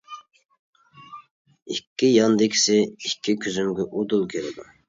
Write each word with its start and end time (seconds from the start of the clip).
ئىككى 1.75 2.11
ياندىكىسى 2.11 2.81
ئىككى 2.89 3.39
كۆزۈمگە 3.45 3.89
ئۇدۇل 3.91 4.29
كېلىدۇ. 4.35 4.71